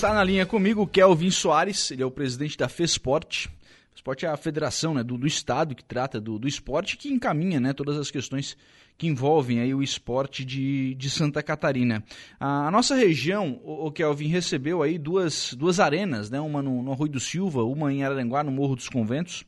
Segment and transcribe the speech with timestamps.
[0.00, 3.50] Está na linha comigo o Kelvin Soares, ele é o presidente da FESPORT.
[3.92, 7.58] FESPORT é a federação né, do, do, Estado que trata do, do esporte que encaminha
[7.58, 8.56] né, todas as questões
[8.96, 12.04] que envolvem aí o esporte de, de Santa Catarina.
[12.38, 16.80] A, a nossa região, o, o, Kelvin, recebeu aí duas, duas arenas, né, uma no,
[16.80, 19.44] no Arroio do Silva, uma em Araranguá, no Morro dos Conventos,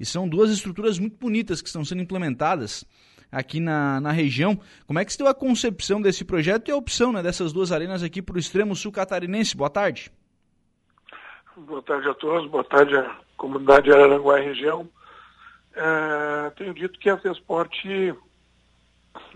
[0.00, 2.84] e são duas estruturas muito bonitas que estão sendo implementadas
[3.32, 4.60] aqui na, na região.
[4.86, 7.72] Como é que se deu a concepção desse projeto e a opção né, dessas duas
[7.72, 9.56] arenas aqui para o extremo sul catarinense?
[9.56, 10.12] Boa tarde.
[11.56, 14.88] Boa tarde a todos, boa tarde à comunidade de Araranguá e região.
[15.74, 18.14] É, tenho dito que a FESPORT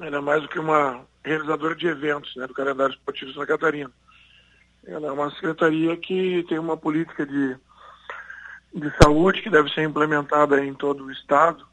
[0.00, 3.90] era mais do que uma realizadora de eventos né, do calendário esportivo de Santa Catarina.
[4.86, 7.56] Ela é uma secretaria que tem uma política de,
[8.74, 11.66] de saúde que deve ser implementada em todo o estado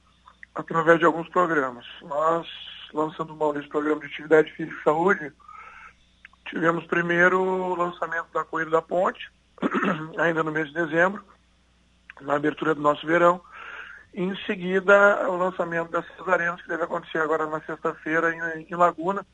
[0.56, 1.86] através de alguns programas.
[2.02, 2.48] Nós,
[2.94, 5.34] lançando mão desse programa de atividade física e saúde,
[6.46, 9.32] tivemos primeiro o lançamento da Corrida da Ponte,
[10.18, 11.24] ainda no mês de dezembro,
[12.22, 13.42] na abertura do nosso verão.
[14.14, 19.26] Em seguida, o lançamento das arenas, que deve acontecer agora na sexta-feira em, em, Laguna.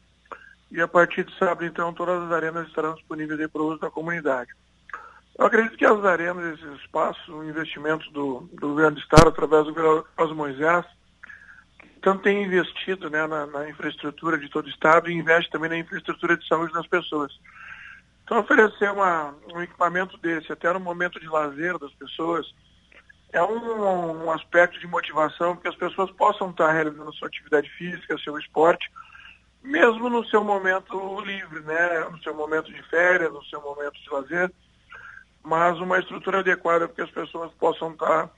[0.72, 3.90] E a partir de sábado, então, todas as arenas estarão disponíveis para o uso da
[3.90, 4.52] comunidade.
[5.38, 9.66] Eu acredito que as arenas, esses espaços, o investimento do, do governo do Estado, através
[9.66, 10.86] do governo Moisés,
[12.02, 15.78] tanto tem investido né, na, na, infraestrutura de todo o Estado e investe também na
[15.78, 17.32] infraestrutura de saúde das pessoas.
[18.24, 22.46] Então, oferecer uma, um equipamento desse, até no momento de lazer das pessoas,
[23.32, 28.18] é um, um aspecto de motivação que as pessoas possam estar realizando sua atividade física,
[28.20, 28.90] seu esporte,
[29.62, 32.08] mesmo no seu momento livre, né?
[32.12, 34.52] no seu momento de férias, no seu momento de lazer,
[35.44, 38.30] mas uma estrutura adequada para que as pessoas possam estar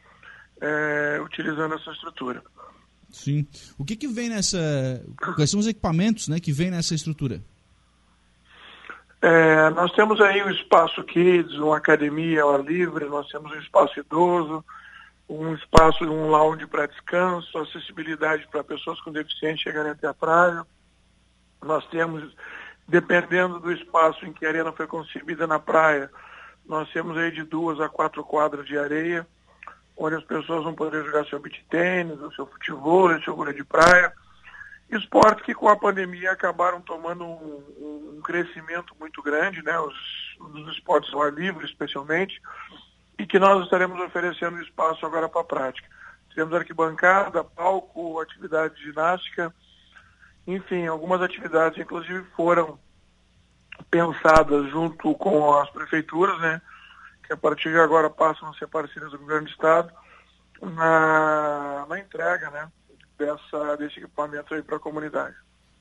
[0.62, 2.42] é, utilizando essa estrutura.
[3.12, 3.46] Sim.
[3.78, 5.04] O que, que vem nessa.
[5.36, 7.42] Quais são os equipamentos né, que vem nessa estrutura?
[9.22, 13.60] É, nós temos aí o espaço Kids, uma academia ao ar livre, nós temos um
[13.60, 14.66] espaço idoso,
[15.30, 20.66] um espaço, um lounge para descanso, acessibilidade para pessoas com deficiência chegarem até a praia.
[21.62, 22.36] Nós temos,
[22.88, 26.10] dependendo do espaço em que a arena foi concebida na praia,
[26.66, 29.28] nós temos aí de duas a quatro quadras de areia
[30.02, 33.54] onde as pessoas vão poder jogar seu beat tênis, o seu futebol, o seu vôlei
[33.54, 34.12] de praia.
[34.90, 39.80] Esportes que com a pandemia acabaram tomando um, um crescimento muito grande, né?
[39.80, 39.96] Os,
[40.40, 42.42] os esportes ao ar livre, especialmente,
[43.18, 45.88] e que nós estaremos oferecendo espaço agora para a prática.
[46.34, 49.54] Temos arquibancada, palco, atividade de ginástica,
[50.48, 52.80] enfim, algumas atividades, inclusive, foram
[53.92, 56.60] pensadas junto com as prefeituras, né?
[57.32, 59.94] Que a partir de agora passam a ser parceiras do governo do Estado,
[60.62, 62.70] na, na entrega né,
[63.18, 65.36] dessa, desse equipamento aí para a comunidade.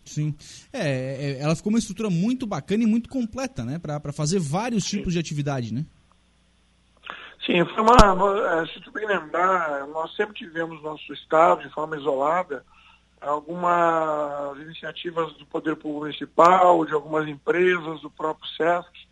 [0.04, 0.34] Sim.
[0.72, 3.78] É, é, ela ficou uma estrutura muito bacana e muito completa, né?
[3.78, 4.98] Para fazer vários Sim.
[4.98, 5.84] tipos de atividade, né?
[7.44, 8.62] Sim, foi uma.
[8.62, 12.64] É, se tu bem lembrar, nós sempre tivemos no nosso estado, de forma isolada,
[13.20, 19.09] algumas iniciativas do Poder Público Municipal, de algumas empresas, do próprio SESC,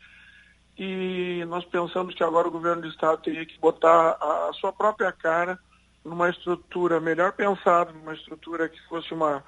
[0.79, 5.11] e nós pensamos que agora o governo do estado teria que botar a, sua própria
[5.11, 5.59] cara
[6.05, 9.43] numa estrutura melhor pensada, numa estrutura que fosse uma,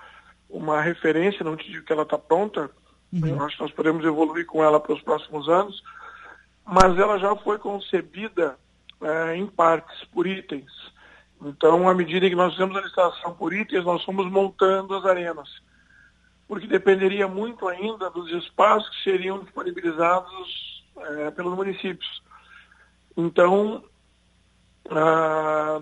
[0.49, 2.69] uma referência, não te digo que ela está pronta,
[3.13, 3.29] uhum.
[3.29, 5.81] eu acho que nós podemos evoluir com ela para os próximos anos,
[6.65, 8.59] mas ela já foi concebida
[9.01, 10.71] é, em partes, por itens.
[11.41, 15.49] Então, à medida que nós fizemos a licitação por itens, nós fomos montando as arenas.
[16.47, 20.70] Porque dependeria muito ainda dos espaços que seriam disponibilizados
[21.01, 22.23] é, pelos municípios.
[23.17, 23.85] Então,
[24.91, 25.81] ah,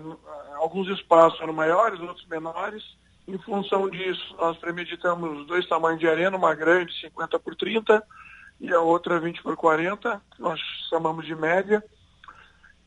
[0.55, 2.83] alguns espaços eram maiores, outros menores.
[3.27, 8.03] Em função disso, nós premeditamos dois tamanhos de arena, uma grande, 50 por 30,
[8.59, 10.59] e a outra 20 por 40, nós
[10.89, 11.83] chamamos de média.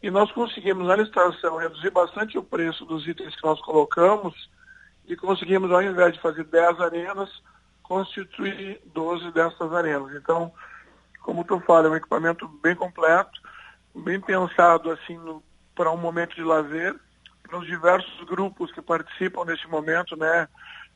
[0.02, 4.50] E nós conseguimos, na licitação, reduzir bastante o preço dos itens que nós colocamos
[5.06, 7.30] e conseguimos, ao invés de fazer 10 arenas,
[7.82, 10.14] constituir 12 dessas arenas.
[10.16, 10.52] Então,
[11.22, 13.40] como tu fala, é um equipamento bem completo,
[13.94, 15.18] bem pensado assim
[15.74, 16.94] para um momento de lazer,
[17.42, 20.48] para os diversos grupos que participam desse momento, né?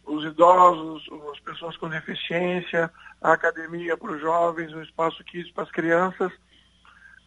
[0.04, 2.90] Os idosos, as pessoas com deficiência,
[3.20, 6.32] a academia para os jovens, o espaço kids para as crianças,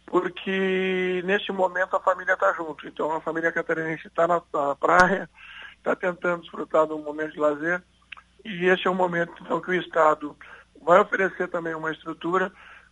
[0.06, 2.86] porque nesse momento a família está junto.
[2.88, 5.28] Então a família catarinense está na, na praia,
[5.76, 7.82] está tentando desfrutar de um momento de lazer,
[8.44, 10.36] e esse é um momento então, que o Estado
[10.82, 12.50] vai oferecer também uma estrutura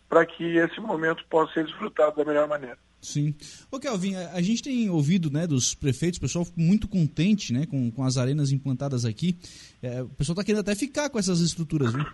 [0.09, 2.77] para que esse momento possa ser desfrutado da melhor maneira.
[3.01, 3.33] Sim.
[3.71, 7.65] Ô Kelvin, a, a, gente tem ouvido né, dos prefeitos, o pessoal muito contente né,
[7.65, 9.37] com, com as arenas implantadas aqui.
[9.81, 12.05] É, o pessoal está querendo até ficar com essas estruturas, viu?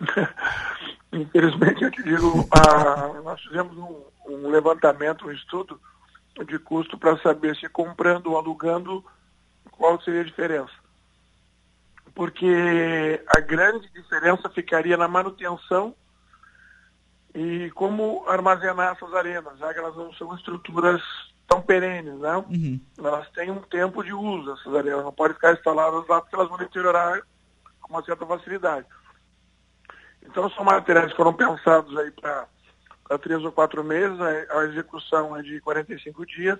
[1.12, 5.80] Infelizmente, eu te digo, a, nós fizemos um, um, levantamento, um estudo
[6.46, 9.02] de custo para saber se comprando ou alugando,
[9.70, 10.72] qual seria a diferença.
[12.14, 15.94] Porque a grande diferença ficaria na manutenção
[17.38, 21.00] e como armazenar essas arenas, já que elas não são estruturas
[21.46, 22.36] tão perenes, né?
[22.36, 22.80] Uhum.
[22.98, 26.48] Elas têm um tempo de uso, essas arenas, não podem ficar instaladas lá porque elas
[26.48, 27.22] vão deteriorar
[27.80, 28.86] com uma certa facilidade.
[30.20, 32.48] Então são materiais que foram pensados aí para
[33.22, 36.58] três ou quatro meses, a, a execução é de 45 dias,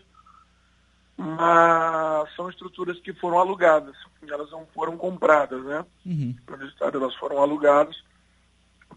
[1.16, 5.84] mas são estruturas que foram alugadas, elas não foram compradas, né?
[6.06, 6.36] Uhum.
[6.46, 7.96] Pelo Estado, elas foram alugadas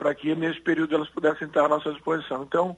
[0.02, 2.42] para que nesse período elas pudessem estar à nossa disposição.
[2.42, 2.76] Então,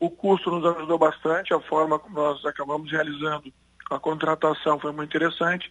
[0.00, 3.52] o custo nos ajudou bastante, a forma como nós acabamos realizando
[3.90, 5.70] a contratação foi muito interessante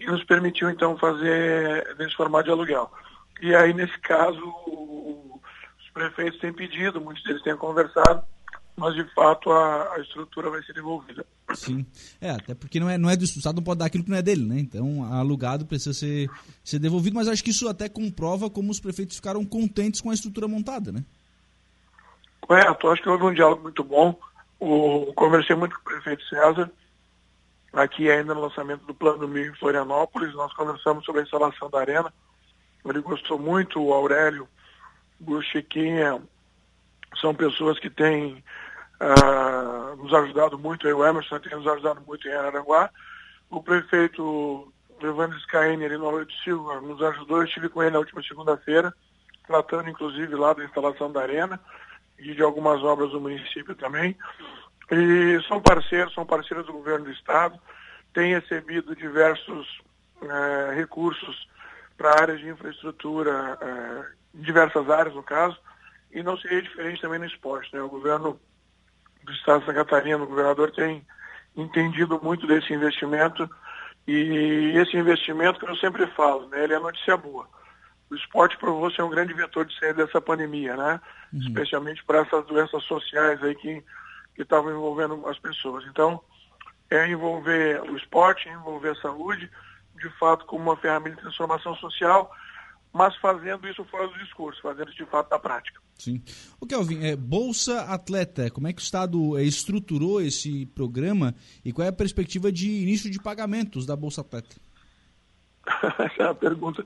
[0.00, 2.90] e nos permitiu então fazer nesse formato de aluguel.
[3.42, 4.40] E aí, nesse caso,
[5.78, 8.24] os prefeitos têm pedido, muitos deles têm conversado,
[8.76, 11.24] mas de fato a, a, estrutura vai ser devolvida.
[11.54, 11.86] Sim,
[12.20, 14.18] é, até porque não é, não é do Estado, não pode dar aquilo que não
[14.18, 14.58] é dele, né?
[14.58, 16.28] Então, alugado precisa ser,
[16.62, 20.14] ser devolvido, mas acho que isso até comprova como os prefeitos ficaram contentes com a
[20.14, 21.04] estrutura montada, né?
[22.40, 24.18] Correto, acho que houve um diálogo muito bom.
[24.60, 26.70] O, conversei muito com o prefeito César,
[27.72, 31.80] aqui ainda no lançamento do Plano Mil em Florianópolis, nós conversamos sobre a instalação da
[31.80, 32.12] arena.
[32.84, 34.48] Ele gostou muito, o Aurélio,
[35.26, 36.20] o Chiquinha,
[37.20, 38.42] são pessoas que têm
[39.00, 42.90] uh, nos ajudado muito, o Emerson tem nos ajudado muito em Araranguá.
[43.50, 47.98] O prefeito Evandro Scaini, ali no de Silva, nos ajudou, eu estive com ele na
[47.98, 48.92] última segunda-feira,
[49.46, 51.60] tratando inclusive lá da instalação da arena
[52.18, 54.16] e de algumas obras do município também.
[54.90, 57.58] E são parceiros, são parceiros do governo do estado,
[58.14, 59.80] têm recebido diversos
[60.22, 61.48] eh, recursos
[61.96, 64.04] para áreas de infraestrutura, eh,
[64.34, 65.58] diversas áreas no caso,
[66.12, 67.74] e não seria diferente também no esporte.
[67.74, 67.82] Né?
[67.82, 68.40] O governo
[69.26, 71.04] do estado de Santa Catarina, o governador tem
[71.56, 73.48] entendido muito desse investimento
[74.06, 77.48] e esse investimento que eu sempre falo, né, ele é notícia boa.
[78.08, 81.00] O esporte provou ser um grande vetor de sair dessa pandemia, né?
[81.32, 81.40] Uhum.
[81.40, 83.82] Especialmente para essas doenças sociais aí que
[84.36, 85.84] que estavam envolvendo as pessoas.
[85.86, 86.22] Então,
[86.90, 89.50] é envolver o esporte, envolver a saúde,
[89.96, 92.30] de fato, como uma ferramenta de transformação social,
[92.92, 95.80] mas fazendo isso fora do discurso, fazendo isso de fato na prática.
[95.98, 96.22] Sim.
[96.60, 101.34] O Kelvin, é, Bolsa Atleta, como é que o Estado é, estruturou esse programa
[101.64, 104.56] e qual é a perspectiva de início de pagamentos da Bolsa Atleta?
[105.98, 106.84] Essa é a pergunta.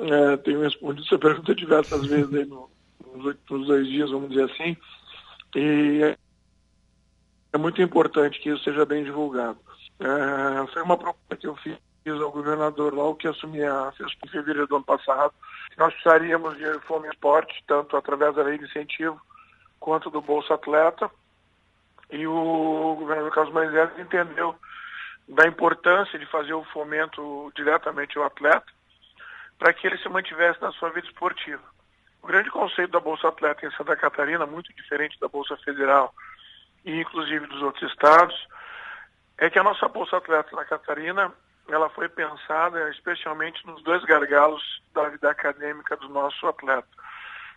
[0.00, 2.70] É, tenho respondido essa pergunta diversas vezes aí no,
[3.14, 4.76] nos últimos dois dias, vamos dizer assim.
[5.54, 6.16] E
[7.52, 9.58] é muito importante que isso seja bem divulgado.
[10.00, 11.76] É, foi uma proposta que eu fiz
[12.10, 15.32] ao governador logo que assumi a FESP em fevereiro do ano passado.
[15.76, 19.20] Nós precisaríamos de fome esporte, tanto através da lei de incentivo
[19.78, 21.10] quanto do Bolsa Atleta.
[22.10, 24.54] E o governador Carlos Moisés entendeu
[25.28, 28.66] da importância de fazer o fomento diretamente ao atleta
[29.58, 31.62] para que ele se mantivesse na sua vida esportiva.
[32.20, 36.12] O grande conceito da Bolsa Atleta em Santa Catarina, muito diferente da Bolsa Federal,
[36.84, 38.48] e inclusive dos outros estados,
[39.38, 41.32] é que a nossa Bolsa Atleta na Catarina,
[41.68, 46.88] ela foi pensada especialmente nos dois gargalos da vida acadêmica do nosso atleta.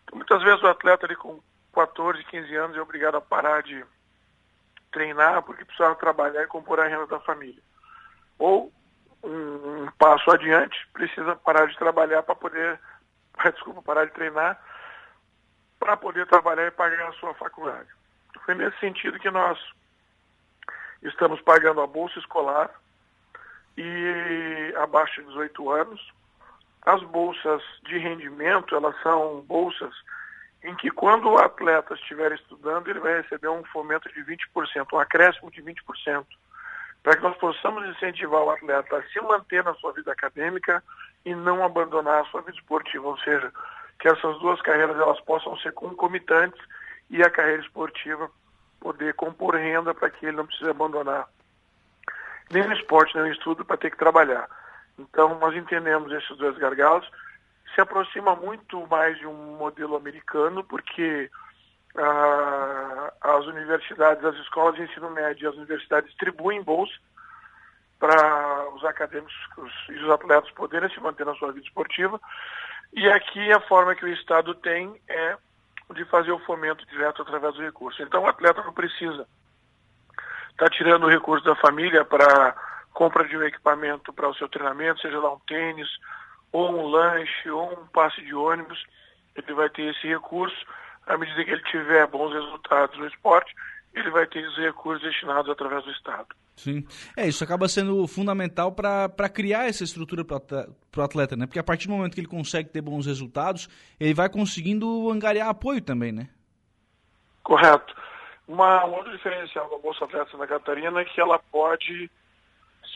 [0.03, 1.41] Então, muitas vezes o atleta ali com
[1.73, 3.83] 14, 15 anos é obrigado a parar de
[4.91, 7.61] treinar porque precisava trabalhar e compor a renda da família.
[8.39, 8.71] Ou
[9.23, 12.79] um, um passo adiante, precisa parar de trabalhar para poder,
[13.51, 14.59] desculpa, parar de treinar
[15.79, 17.89] para poder trabalhar e pagar a sua faculdade.
[18.45, 19.59] Foi nesse sentido que nós
[21.01, 22.69] estamos pagando a bolsa escolar
[23.77, 26.13] e abaixo de 18 anos.
[26.83, 29.93] As bolsas de rendimento, elas são bolsas
[30.63, 34.99] em que quando o atleta estiver estudando, ele vai receber um fomento de 20%, um
[34.99, 36.25] acréscimo de 20%,
[37.03, 40.83] para que nós possamos incentivar o atleta a se manter na sua vida acadêmica
[41.23, 43.51] e não abandonar a sua vida esportiva, ou seja,
[43.99, 46.59] que essas duas carreiras elas possam ser concomitantes
[47.09, 48.29] e a carreira esportiva
[48.79, 51.27] poder compor renda para que ele não precise abandonar
[52.51, 54.47] nem no esporte, nem no estudo para ter que trabalhar.
[54.97, 57.09] Então, nós entendemos esses dois gargalos.
[57.73, 61.29] Se aproxima muito mais de um modelo americano, porque
[61.97, 66.93] ah, as universidades, as escolas de ensino médio e as universidades distribuem bolsa
[67.99, 72.19] para os acadêmicos e os atletas poderem se manter na sua vida esportiva.
[72.93, 75.37] E aqui a forma que o Estado tem é
[75.93, 78.01] de fazer o fomento direto através do recurso.
[78.01, 79.27] Então o atleta não precisa
[80.55, 82.55] estar tá tirando o recurso da família para
[82.93, 85.89] compra de um equipamento para o seu treinamento, seja lá um tênis,
[86.51, 88.81] ou um lanche, ou um passe de ônibus.
[89.35, 90.55] ele vai ter esse recurso,
[91.05, 93.53] à medida que ele tiver bons resultados no esporte,
[93.93, 96.27] ele vai ter os recursos destinados através do Estado.
[96.55, 96.85] Sim.
[97.17, 101.45] É, isso acaba sendo fundamental para criar essa estrutura para o atleta, né?
[101.45, 103.67] Porque a partir do momento que ele consegue ter bons resultados,
[103.99, 106.29] ele vai conseguindo angariar apoio também, né?
[107.43, 107.93] Correto.
[108.47, 112.09] Uma, um outro diferencial da Bolsa Atleta Santa Catarina é que ela pode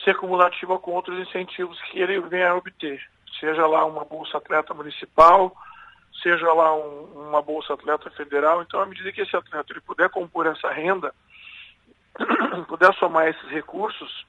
[0.04, 3.02] ser cumulativa com outros incentivos que ele venha a obter.
[3.38, 5.54] Seja lá uma Bolsa Atleta Municipal,
[6.22, 8.62] seja lá um, uma Bolsa Atleta Federal.
[8.62, 11.12] Então, à medida que esse atleta ele puder compor essa renda,
[12.68, 14.26] puder somar esses recursos,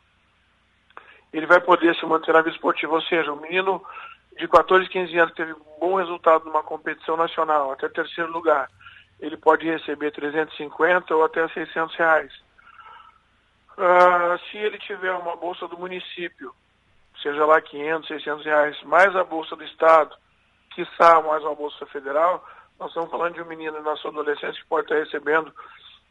[1.32, 2.94] ele vai poder se manter na vida esportiva.
[2.94, 3.84] Ou seja, o menino
[4.38, 8.70] de 14, 15 anos teve um bom resultado numa competição nacional, até terceiro lugar,
[9.22, 12.34] ele pode receber 350 ou até 600 reais.
[13.78, 16.54] Uh, se ele tiver uma bolsa do município,
[17.22, 20.16] seja lá 500, 600 reais, mais a bolsa do estado,
[20.72, 22.46] quiçá mais uma bolsa federal,
[22.80, 25.54] nós estamos falando de um menino na sua adolescência que pode estar recebendo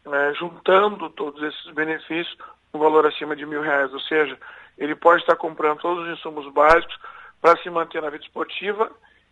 [0.06, 2.38] é, juntando todos esses benefícios,
[2.72, 3.92] um valor acima de mil reais.
[3.92, 4.38] Ou seja,
[4.78, 6.96] ele pode estar comprando todos os insumos básicos
[7.40, 8.90] para se manter na vida esportiva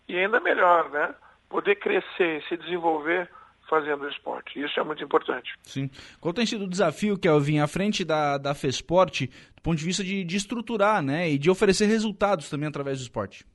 [0.08, 1.14] e ainda melhor, né?
[1.49, 3.30] Poder crescer, se desenvolver
[3.68, 4.60] fazendo esporte.
[4.60, 5.54] Isso é muito importante.
[5.62, 5.90] Sim.
[6.20, 10.02] Qual tem sido o desafio, Kelvin, à frente da, da FESPORT, do ponto de vista
[10.02, 13.46] de, de estruturar né, e de oferecer resultados também através do esporte?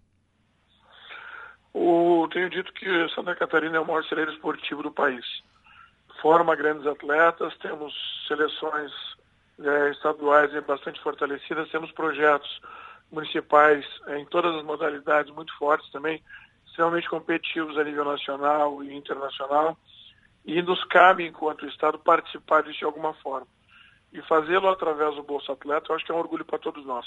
[1.74, 5.26] O, tenho dito que Santa Catarina é o maior celeiro esportivo do país
[6.24, 7.94] forma grandes atletas, temos
[8.30, 8.92] seleções
[9.60, 12.62] é, estaduais bastante fortalecidas, temos projetos
[13.12, 16.24] municipais é, em todas as modalidades muito fortes também,
[16.66, 19.78] extremamente competitivos a nível nacional e internacional,
[20.46, 23.48] e nos cabe, enquanto Estado, participar disso de alguma forma.
[24.12, 27.06] E fazê-lo através do Bolsa Atleta, eu acho que é um orgulho para todos nós.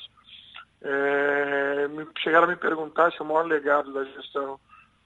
[0.82, 1.86] É,
[2.18, 4.58] chegaram a me perguntar se o maior legado da gestão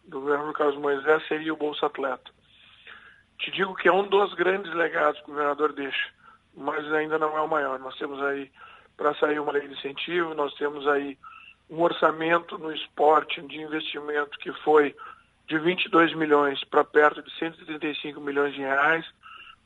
[0.05, 2.31] do governo Carlos Moisés seria o Bolsa Atleta.
[3.39, 6.11] Te digo que é um dos grandes legados que o governador deixa,
[6.55, 7.79] mas ainda não é o maior.
[7.79, 8.51] Nós temos aí,
[8.97, 11.19] para sair uma lei de incentivo, nós temos aí
[11.69, 14.95] um orçamento no esporte de investimento que foi
[15.51, 19.05] de 22 milhões para perto de 135 milhões de reais,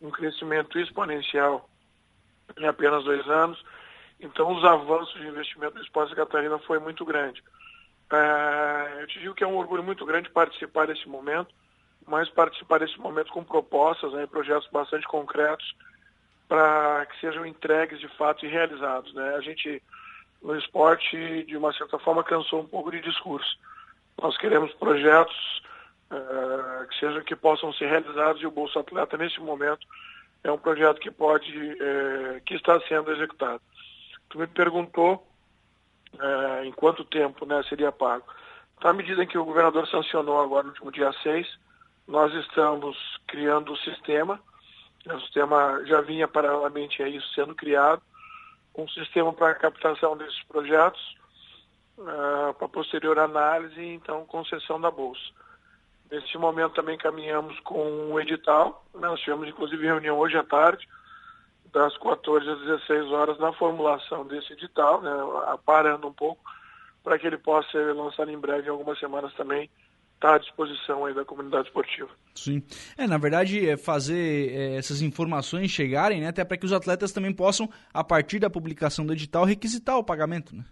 [0.00, 1.68] um crescimento exponencial
[2.58, 3.62] em apenas dois anos.
[4.18, 7.44] Então, os avanços de investimento no esporte Catarina foi muito grande.
[8.10, 11.54] É, eu te digo que é um orgulho muito grande participar desse momento
[12.06, 15.74] mas participar desse momento com propostas, né, projetos bastante concretos
[16.48, 19.12] para que sejam entregues de fato e realizados.
[19.14, 19.34] Né?
[19.34, 19.82] A gente,
[20.42, 23.58] no esporte, de uma certa forma, cansou um pouco de discurso.
[24.20, 25.62] Nós queremos projetos
[26.10, 29.86] uh, que sejam que possam ser realizados e o Bolsa Atleta, nesse momento,
[30.42, 33.62] é um projeto que pode, uh, que está sendo executado.
[34.28, 35.26] Tu me perguntou
[36.14, 38.24] uh, em quanto tempo né, seria pago.
[38.76, 41.46] Então, à medida que o governador sancionou agora no último dia 6,
[42.06, 42.96] nós estamos
[43.26, 44.40] criando o sistema,
[45.06, 48.02] o sistema já vinha paralelamente a isso sendo criado,
[48.76, 51.16] um sistema para a captação desses projetos,
[51.98, 55.22] uh, para posterior análise e então concessão da bolsa.
[56.10, 59.08] Nesse momento também caminhamos com um edital, né?
[59.08, 60.86] nós tivemos inclusive reunião hoje à tarde,
[61.72, 65.10] das 14 às 16 horas, na formulação desse edital, né?
[65.64, 66.42] parando um pouco,
[67.02, 69.68] para que ele possa ser lançado em breve, em algumas semanas também,
[70.14, 72.08] está à disposição aí da comunidade esportiva.
[72.34, 72.62] Sim.
[72.96, 77.12] É, na verdade, é fazer é, essas informações chegarem, né, até para que os atletas
[77.12, 80.64] também possam, a partir da publicação do edital, requisitar o pagamento, né?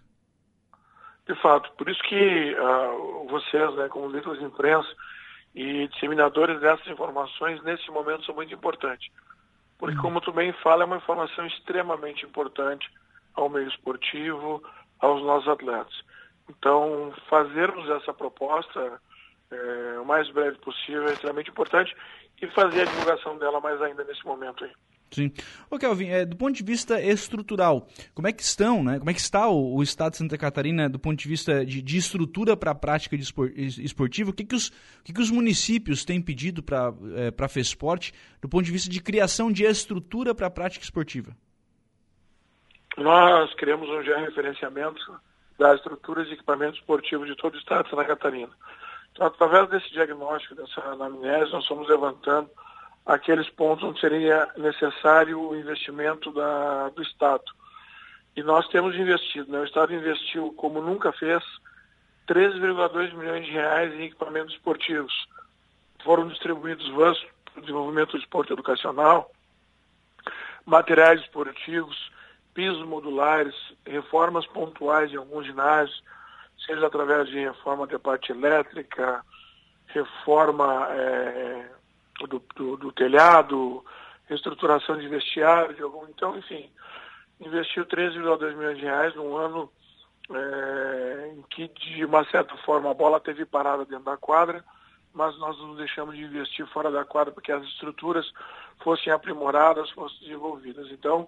[1.27, 4.89] De fato, por isso que uh, vocês, né, como líderes de imprensa
[5.53, 9.11] e disseminadores dessas informações, nesse momento são muito importantes.
[9.77, 10.01] Porque, uhum.
[10.01, 12.89] como tu bem fala, é uma informação extremamente importante
[13.33, 14.63] ao meio esportivo,
[14.99, 15.93] aos nossos atletas.
[16.49, 18.99] Então, fazermos essa proposta
[19.51, 21.95] é, o mais breve possível é extremamente importante
[22.41, 24.71] e fazer a divulgação dela mais ainda nesse momento aí.
[25.13, 25.31] Sim.
[25.69, 28.97] Ô Kelvin, é, do ponto de vista estrutural, como é que estão, né?
[28.97, 31.81] Como é que está o, o estado de Santa Catarina do ponto de vista de,
[31.83, 34.31] de estrutura para a prática espor, esportiva?
[34.31, 38.11] O que, que, os, o que, que os municípios têm pedido para é, a FESPORT
[38.41, 41.35] do ponto de vista de criação de estrutura para a prática esportiva?
[42.97, 45.19] Nós criamos um referenciamento
[45.59, 48.51] das estruturas e equipamentos esportivos de todo o estado de Santa Catarina.
[49.11, 52.49] Então, através desse diagnóstico, dessa anamnese, nós estamos levantando
[53.05, 57.43] aqueles pontos onde seria necessário o investimento da, do Estado.
[58.35, 59.59] E nós temos investido, né?
[59.59, 61.43] o Estado investiu, como nunca fez,
[62.27, 65.13] 3,2 milhões de reais em equipamentos esportivos.
[66.03, 69.29] Foram distribuídos vans para o desenvolvimento do esporte educacional,
[70.65, 72.11] materiais esportivos,
[72.53, 73.53] pisos modulares,
[73.85, 76.03] reformas pontuais em alguns ginásios,
[76.65, 79.23] seja através de reforma da parte elétrica,
[79.87, 81.69] reforma é,
[82.21, 83.83] do, do, do, telhado,
[84.27, 86.69] reestruturação de vestiário, de algum, então, enfim,
[87.39, 89.69] investiu 13,2 milhões de reais num ano
[90.31, 94.63] é, em que, de uma certa forma, a bola teve parada dentro da quadra,
[95.13, 98.25] mas nós não deixamos de investir fora da quadra porque as estruturas
[98.81, 100.89] fossem aprimoradas, fossem desenvolvidas.
[100.91, 101.27] Então,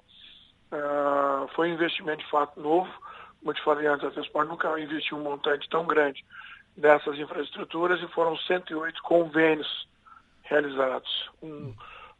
[0.71, 2.91] uh, foi um investimento de fato novo.
[3.39, 6.25] Como eu te falei antes, a Transport nunca investiu um montante tão grande
[6.75, 9.87] nessas infraestruturas e foram 108 convênios
[10.45, 11.29] realizados.
[11.41, 11.73] Um,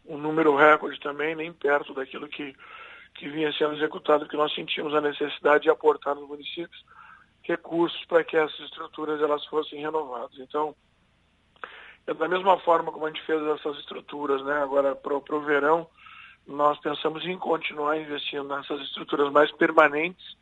[0.06, 2.56] um número recorde também, nem perto daquilo que,
[3.16, 6.86] que vinha sendo executado, que nós sentimos a necessidade de aportar nos municípios
[7.42, 10.38] recursos para que essas estruturas elas fossem renovadas.
[10.40, 10.76] Então,
[12.08, 15.88] é da mesma forma como a gente fez essas estruturas, né, agora para o verão,
[16.46, 20.38] nós pensamos em continuar investindo nessas estruturas mais permanentes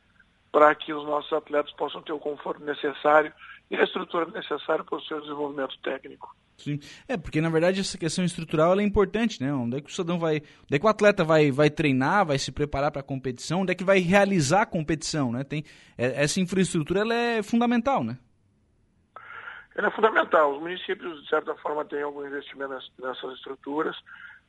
[0.52, 3.34] para que os nossos atletas possam ter o conforto necessário
[3.72, 6.36] e a estrutura necessária para o seu desenvolvimento técnico.
[6.64, 6.80] Sim.
[7.08, 9.54] É, porque na verdade essa questão estrutural é importante, né?
[9.54, 10.38] Onde é que o cidadão vai.
[10.38, 13.74] Onde é que o atleta vai, vai treinar, vai se preparar para a competição, onde
[13.74, 15.44] é que vai realizar a competição, né?
[15.44, 15.66] Tem,
[15.98, 18.18] é, essa infraestrutura ela é fundamental, né?
[19.76, 20.54] Ela é fundamental.
[20.54, 23.96] Os municípios, de certa forma, têm algum investimento nessas estruturas.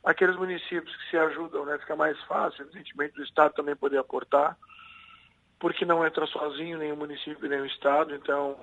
[0.05, 1.79] Aqueles municípios que se ajudam, né?
[1.79, 4.57] Fica mais fácil, evidentemente, o Estado também poder aportar,
[5.59, 8.57] porque não entra sozinho o município nem o Estado, então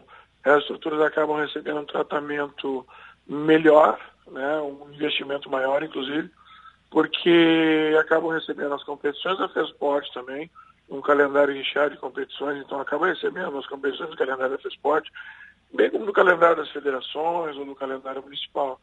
[0.44, 2.86] as estruturas acabam recebendo um tratamento
[3.28, 6.30] melhor, né, um investimento maior, inclusive,
[6.90, 10.50] porque acabam recebendo as competições da FESPORT também,
[10.90, 15.10] um calendário inchado de competições, então acabam recebendo as competições do calendário da FESPORT,
[15.74, 18.80] bem como no calendário das federações ou no calendário municipal.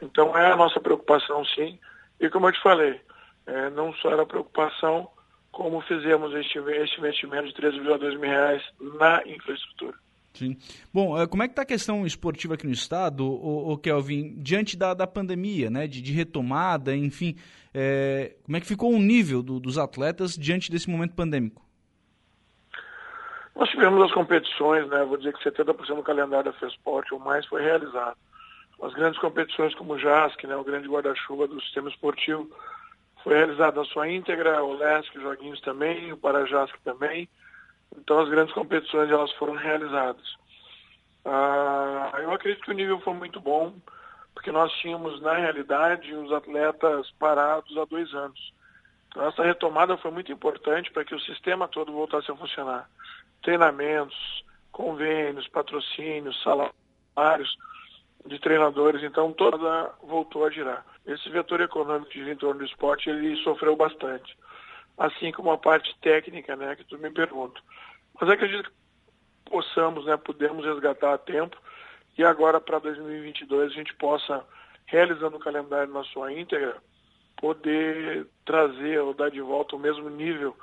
[0.00, 1.78] Então é a nossa preocupação, sim,
[2.18, 3.00] e como eu te falei,
[3.46, 5.08] é, não só era preocupação,
[5.52, 8.62] como fizemos este, este investimento de 13,2 mil reais
[8.98, 9.94] na infraestrutura.
[10.36, 10.56] Sim.
[10.92, 14.34] Bom, eh, como é que está a questão esportiva aqui no estado, o, o Kelvin,
[14.36, 17.36] diante da, da pandemia, né, de, de retomada, enfim,
[17.72, 21.64] é, como é que ficou o nível do, dos atletas diante desse momento pandêmico?
[23.54, 27.46] Nós tivemos as competições, né, vou dizer que 70% do calendário da FESPORT ou mais
[27.46, 28.18] foi realizado.
[28.82, 32.46] As grandes competições como o JASC, né, o grande guarda-chuva do sistema esportivo,
[33.24, 37.26] foi realizado na sua íntegra, o LESC, Joguinhos também, o Parajasc também,
[37.96, 40.36] então as grandes competições elas foram realizadas.
[41.24, 43.74] Ah, eu acredito que o nível foi muito bom,
[44.32, 48.52] porque nós tínhamos, na realidade, os atletas parados há dois anos.
[49.08, 52.88] Então, essa retomada foi muito importante para que o sistema todo voltasse a funcionar.
[53.42, 57.56] Treinamentos, convênios, patrocínios, salários
[58.26, 60.84] de treinadores, então toda voltou a girar.
[61.06, 64.36] Esse vetor econômico em torno do esporte, ele sofreu bastante
[64.96, 67.60] assim como a parte técnica, né, que tu me pergunta.
[68.18, 71.56] Mas acredito que possamos, né, podemos resgatar a tempo
[72.16, 74.44] e agora para 2022 a gente possa,
[74.86, 76.76] realizando o calendário na sua íntegra,
[77.36, 80.56] poder trazer ou dar de volta o mesmo nível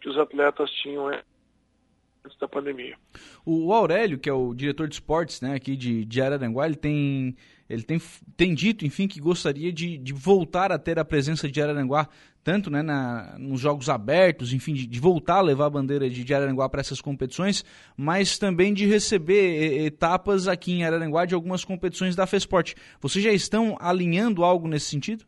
[0.00, 2.96] que os atletas tinham antes da pandemia.
[3.44, 7.36] O Aurélio, que é o diretor de esportes né, aqui de, de Araranguá, ele tem
[7.68, 8.00] ele tem,
[8.36, 12.08] tem dito, enfim, que gostaria de, de voltar a ter a presença de Araranguá,
[12.42, 16.24] tanto né, na, nos jogos abertos, enfim, de, de voltar a levar a bandeira de,
[16.24, 17.64] de Araranguá para essas competições,
[17.96, 22.74] mas também de receber etapas aqui em Araranguá de algumas competições da FESPORT.
[23.00, 25.26] Vocês já estão alinhando algo nesse sentido?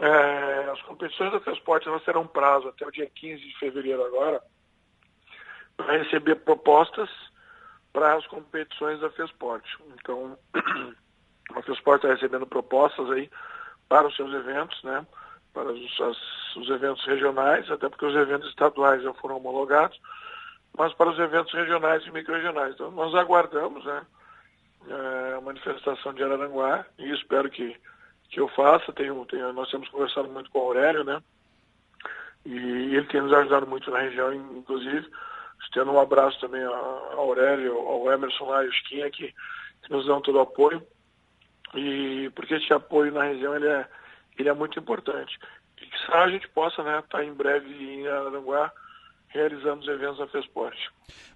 [0.00, 4.42] É, as competições da FESPORT elas terão prazo até o dia 15 de fevereiro agora
[5.76, 7.08] para receber propostas
[7.94, 9.64] para as competições da FESPORT.
[9.94, 10.36] Então,
[11.54, 13.30] a FESPORT está recebendo propostas aí
[13.88, 15.06] para os seus eventos, né?
[15.54, 19.98] para os, as, os eventos regionais, até porque os eventos estaduais já foram homologados,
[20.76, 22.74] mas para os eventos regionais e micro-regionais.
[22.74, 24.02] Então, nós aguardamos né,
[24.88, 27.76] é, a manifestação de Araranguá e espero que,
[28.28, 28.92] que eu faça.
[28.92, 31.22] Tenho, tenho, nós temos conversado muito com o Aurélio, né?
[32.44, 32.56] E
[32.96, 35.08] ele tem nos ajudado muito na região, inclusive.
[35.64, 39.34] Estendo um abraço também ao Aurélio, ao Emerson lá e ao Chiquinha, que,
[39.82, 40.82] que nos dão todo o apoio.
[41.74, 43.88] E porque esse apoio na região ele é,
[44.38, 45.38] ele é muito importante.
[45.80, 48.72] E que a gente possa estar né, tá em breve em Aranguá
[49.34, 50.76] realizando os eventos da FESPORT.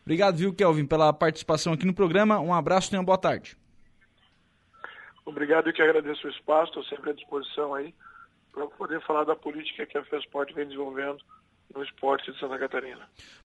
[0.02, 2.38] Obrigado, viu, Kelvin, pela participação aqui no programa.
[2.38, 3.56] Um abraço e uma boa tarde.
[5.26, 7.92] Obrigado, eu que agradeço o espaço, estou sempre à disposição aí
[8.52, 11.18] para poder falar da política que a FESPORT vem desenvolvendo
[11.74, 13.06] no esporte de Santa Catarina.